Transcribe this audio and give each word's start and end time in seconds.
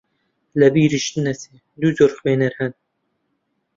لە 0.59 0.67
بیریشت 0.73 1.13
نەچێت 1.25 1.63
دوو 1.79 1.95
جۆر 1.97 2.11
خوێنەر 2.19 2.53
هەن 2.59 2.73